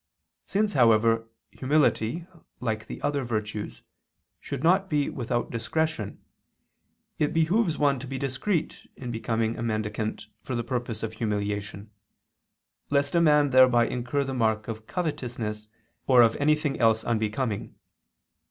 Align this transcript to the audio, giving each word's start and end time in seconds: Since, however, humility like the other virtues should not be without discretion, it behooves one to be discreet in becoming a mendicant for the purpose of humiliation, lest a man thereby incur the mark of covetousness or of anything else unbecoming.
Since, 0.47 0.73
however, 0.73 1.27
humility 1.51 2.25
like 2.59 2.87
the 2.87 2.99
other 3.03 3.23
virtues 3.23 3.83
should 4.39 4.63
not 4.63 4.89
be 4.89 5.11
without 5.11 5.51
discretion, 5.51 6.17
it 7.19 7.35
behooves 7.35 7.77
one 7.77 7.99
to 7.99 8.07
be 8.07 8.17
discreet 8.17 8.89
in 8.95 9.11
becoming 9.11 9.59
a 9.59 9.61
mendicant 9.61 10.25
for 10.41 10.55
the 10.55 10.63
purpose 10.63 11.03
of 11.03 11.13
humiliation, 11.13 11.91
lest 12.89 13.13
a 13.13 13.21
man 13.21 13.51
thereby 13.51 13.85
incur 13.85 14.23
the 14.23 14.33
mark 14.33 14.67
of 14.67 14.87
covetousness 14.87 15.67
or 16.07 16.23
of 16.23 16.35
anything 16.37 16.79
else 16.79 17.03
unbecoming. 17.03 17.75